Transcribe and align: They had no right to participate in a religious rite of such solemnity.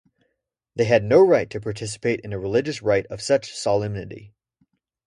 They 0.75 0.85
had 0.85 1.03
no 1.03 1.21
right 1.21 1.47
to 1.51 1.61
participate 1.61 2.21
in 2.21 2.33
a 2.33 2.39
religious 2.39 2.81
rite 2.81 3.05
of 3.11 3.21
such 3.21 3.53
solemnity. 3.53 4.33